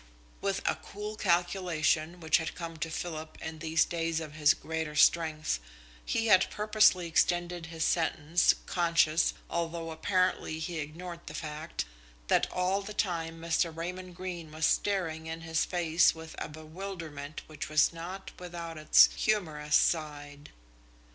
With 0.41 0.67
a 0.67 0.77
cool 0.81 1.15
calculation 1.15 2.19
which 2.21 2.37
had 2.37 2.55
come 2.55 2.75
to 2.77 2.89
Philip 2.89 3.37
in 3.39 3.59
these 3.59 3.85
days 3.85 4.19
of 4.19 4.33
his 4.33 4.55
greater 4.55 4.95
strength, 4.95 5.59
he 6.03 6.25
had 6.25 6.49
purposely 6.49 7.05
extended 7.07 7.67
his 7.67 7.85
sentence, 7.85 8.55
conscious, 8.65 9.35
although 9.47 9.91
apparently 9.91 10.57
he 10.57 10.79
ignored 10.79 11.19
the 11.27 11.35
fact, 11.35 11.85
that 12.29 12.51
all 12.51 12.81
the 12.81 12.95
time 12.95 13.39
Mr. 13.39 13.71
Raymond 13.71 14.15
Greene 14.15 14.51
was 14.51 14.65
staring 14.65 15.27
in 15.27 15.41
his 15.41 15.65
face 15.65 16.15
with 16.15 16.33
a 16.39 16.49
bewilderment 16.49 17.43
which 17.45 17.69
was 17.69 17.93
not 17.93 18.31
without 18.39 18.79
its 18.79 19.07
humorous 19.15 19.75
side. 19.75 20.49